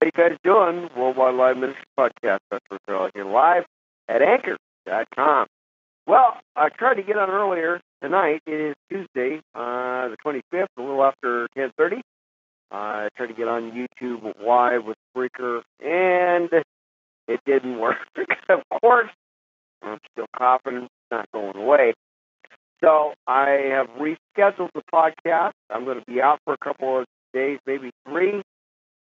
[0.00, 0.90] How you guys doing?
[0.94, 2.40] Worldwide Live Ministry Podcast.
[2.50, 3.64] That's what here live
[4.08, 5.46] at Anchor.com.
[6.06, 8.42] Well, I tried to get on earlier tonight.
[8.44, 12.02] It is Tuesday, uh, the 25th, a little after 10:30.
[12.70, 16.50] Uh, I tried to get on YouTube live with Spreaker, and
[17.26, 17.96] it didn't work.
[18.50, 19.10] of course,
[19.82, 20.76] I'm still coughing.
[20.76, 21.94] It's not going away.
[22.84, 25.52] So I have rescheduled the podcast.
[25.70, 28.42] I'm going to be out for a couple of days, maybe three.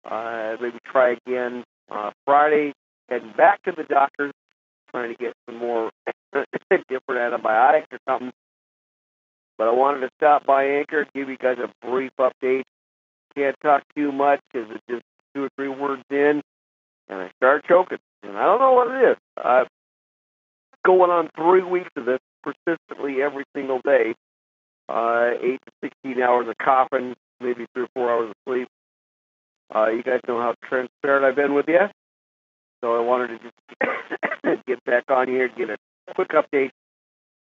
[0.09, 2.73] Uh, maybe try again uh, Friday.
[3.09, 4.31] Heading back to the doctor,
[4.89, 5.91] trying to get some more
[6.89, 8.31] different antibiotics or something.
[9.57, 12.63] But I wanted to stop by Anchor, give you guys a brief update.
[13.35, 15.03] Can't talk too much because it's just
[15.33, 16.41] two or three words in,
[17.09, 17.99] and I start choking.
[18.23, 19.17] And I don't know what it is.
[19.37, 19.67] I'm
[20.85, 24.15] going on three weeks of this persistently every single day.
[24.87, 28.67] Uh, eight to sixteen hours of coughing, maybe three or four hours of sleep.
[29.75, 31.89] Uh, you guys know how transparent I've been with you.
[32.81, 35.77] So I wanted to just get back on here, get a
[36.13, 36.71] quick update,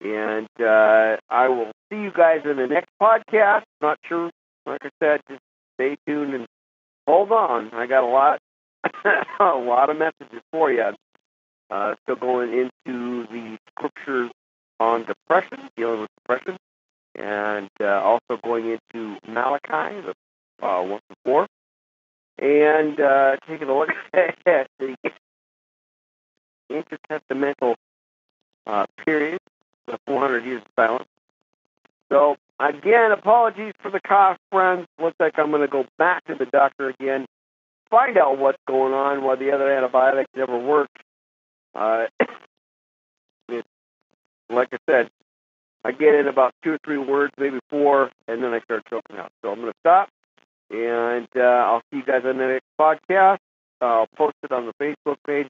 [0.00, 3.64] and uh, I will see you guys in the next podcast.
[3.82, 4.30] Not sure,
[4.64, 5.42] like I said, just
[5.74, 6.46] stay tuned and
[7.06, 7.70] hold on.
[7.74, 8.38] I got a lot,
[9.40, 10.92] a lot of messages for you.
[11.70, 14.30] Uh, still going into the scriptures
[14.80, 16.56] on depression, dealing with depression,
[17.16, 20.14] and uh, also going into Malachi, the
[20.64, 21.46] uh, one before,
[22.44, 24.94] and uh, taking a look at the
[26.70, 27.76] intertestamental
[28.66, 29.40] uh, period,
[29.86, 31.08] the 400 years of silence.
[32.10, 34.86] So, again, apologies for the cough, friends.
[35.00, 37.24] Looks like I'm going to go back to the doctor again,
[37.90, 40.98] find out what's going on, why the other antibiotics never worked.
[41.74, 42.06] Uh,
[43.48, 43.64] it,
[44.50, 45.10] like I said,
[45.82, 49.16] I get in about two or three words, maybe four, and then I start choking
[49.16, 49.32] out.
[49.40, 50.10] So I'm going to stop,
[50.70, 53.38] and uh, I'll see you guys on the next podcast.
[53.80, 55.48] I'll post it on the Facebook page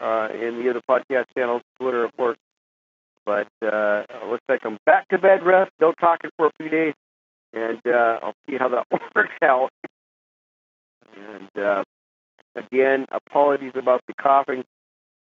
[0.00, 2.38] uh, and the other podcast channels, Twitter, of course.
[3.26, 6.94] But uh, looks like I'm back to bed rest, no talking for a few days,
[7.52, 9.70] and uh, I'll see how that works out.
[11.14, 11.84] And uh,
[12.56, 14.64] again, apologies about the coughing.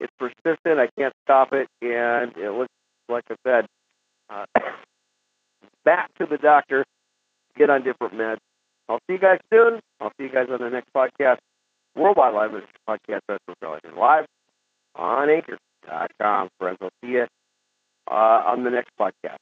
[0.01, 0.79] It's persistent.
[0.79, 2.73] I can't stop it, and it looks
[3.07, 3.65] like I said,
[4.29, 4.45] uh,
[5.85, 6.83] back to the doctor,
[7.55, 8.39] get on different meds.
[8.87, 9.79] I'll see you guys soon.
[9.99, 11.37] I'll see you guys on the next podcast.
[11.95, 12.51] Worldwide Live
[12.87, 14.25] Podcast Festival live
[14.95, 16.77] on Anchor.com, friends.
[16.81, 17.25] I'll see you
[18.09, 18.13] uh,
[18.45, 19.37] on the next podcast.